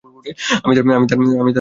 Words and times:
আমি 0.65 0.73
তার 0.77 0.85
নির্দেশ 0.87 1.17
মেনে 1.19 1.29
নিলাম। 1.29 1.47